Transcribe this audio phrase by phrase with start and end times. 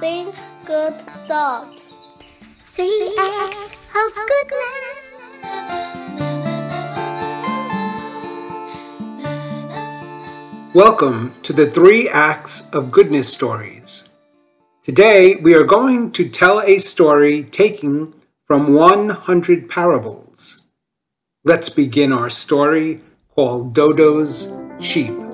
[0.00, 0.34] Think
[0.66, 0.94] good
[1.26, 1.94] thoughts.
[2.74, 5.06] Three acts of goodness.
[10.74, 14.14] Welcome to the Three Acts of Goodness stories.
[14.82, 18.12] Today we are going to tell a story taken
[18.44, 20.66] from 100 parables.
[21.42, 23.00] Let's begin our story
[23.34, 25.25] called Dodo's Sheep.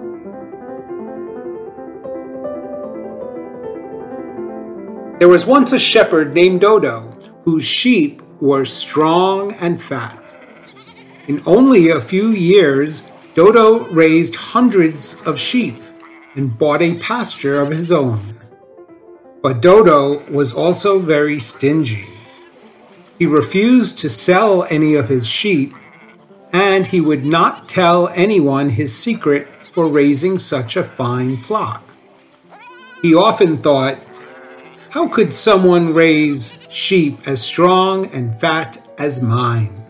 [5.23, 10.37] There was once a shepherd named Dodo whose sheep were strong and fat.
[11.29, 15.81] In only a few years, Dodo raised hundreds of sheep
[16.35, 18.37] and bought a pasture of his own.
[19.45, 22.09] But Dodo was also very stingy.
[23.17, 25.73] He refused to sell any of his sheep,
[26.53, 31.95] and he would not tell anyone his secret for raising such a fine flock.
[33.03, 33.98] He often thought,
[34.93, 39.87] How could someone raise sheep as strong and fat as mine?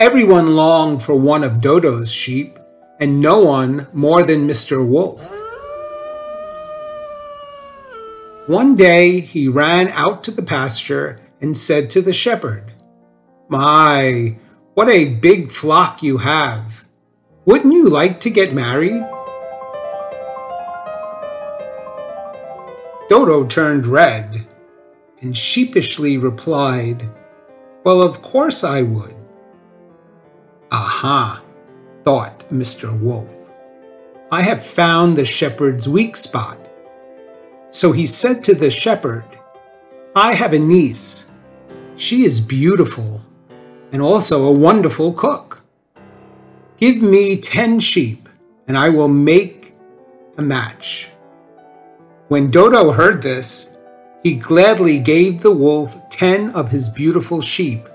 [0.00, 2.58] Everyone longed for one of Dodo's sheep,
[2.98, 4.84] and no one more than Mr.
[4.84, 5.32] Wolf.
[8.48, 12.72] One day he ran out to the pasture and said to the shepherd,
[13.48, 14.38] My,
[14.74, 16.88] what a big flock you have!
[17.44, 19.04] Wouldn't you like to get married?
[23.12, 24.46] Dodo turned red
[25.20, 27.02] and sheepishly replied,
[27.84, 29.14] Well, of course I would.
[30.70, 31.42] Aha,
[32.04, 32.98] thought Mr.
[32.98, 33.50] Wolf.
[34.30, 36.70] I have found the shepherd's weak spot.
[37.68, 39.26] So he said to the shepherd,
[40.16, 41.34] I have a niece.
[41.96, 43.20] She is beautiful
[43.92, 45.62] and also a wonderful cook.
[46.78, 48.30] Give me ten sheep,
[48.66, 49.74] and I will make
[50.38, 51.11] a match.
[52.32, 53.78] When Dodo heard this,
[54.22, 57.86] he gladly gave the wolf ten of his beautiful sheep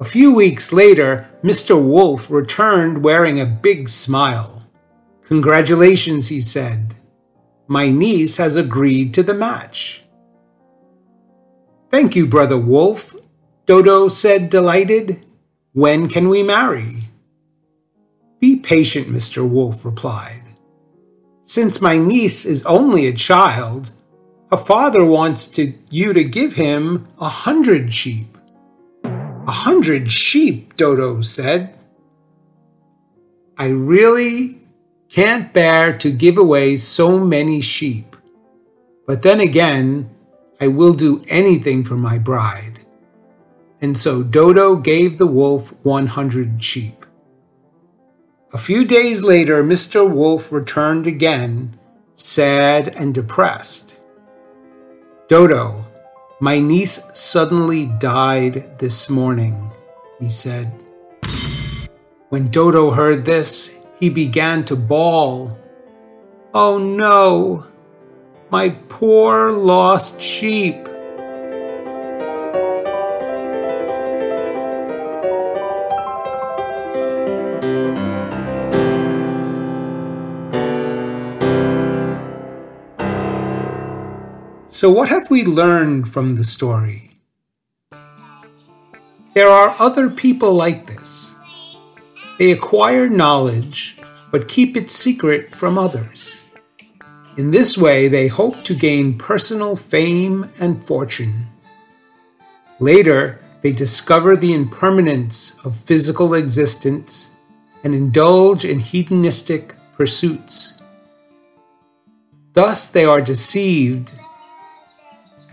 [0.00, 1.82] a few weeks later, Mr.
[1.82, 4.64] Wolf returned wearing a big smile.
[5.22, 6.96] Congratulations, he said.
[7.68, 10.02] My niece has agreed to the match.
[11.90, 13.14] Thank you, Brother Wolf,
[13.66, 15.24] Dodo said, delighted.
[15.72, 16.96] When can we marry?
[18.40, 19.48] Be patient, Mr.
[19.48, 20.42] Wolf replied.
[21.46, 23.90] Since my niece is only a child,
[24.50, 28.38] her father wants to, you to give him a hundred sheep.
[29.04, 31.74] A hundred sheep, Dodo said.
[33.58, 34.58] I really
[35.10, 38.16] can't bear to give away so many sheep.
[39.06, 40.08] But then again,
[40.62, 42.80] I will do anything for my bride.
[43.82, 47.03] And so Dodo gave the wolf 100 sheep.
[48.54, 50.08] A few days later, Mr.
[50.08, 51.76] Wolf returned again,
[52.14, 54.00] sad and depressed.
[55.26, 55.84] Dodo,
[56.38, 59.72] my niece suddenly died this morning,
[60.20, 60.72] he said.
[62.28, 65.58] When Dodo heard this, he began to bawl.
[66.54, 67.66] Oh no,
[68.50, 70.88] my poor lost sheep.
[84.74, 87.12] So, what have we learned from the story?
[89.32, 91.38] There are other people like this.
[92.40, 94.00] They acquire knowledge
[94.32, 96.50] but keep it secret from others.
[97.36, 101.46] In this way, they hope to gain personal fame and fortune.
[102.80, 107.36] Later, they discover the impermanence of physical existence
[107.84, 110.82] and indulge in hedonistic pursuits.
[112.54, 114.10] Thus, they are deceived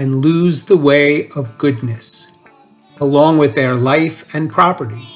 [0.02, 2.32] and lose the way of goodness,
[3.00, 5.08] along with their life and property.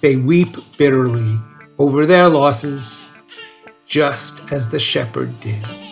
[0.00, 1.36] They weep bitterly
[1.78, 3.12] over their losses,
[3.84, 5.89] just as the shepherd did.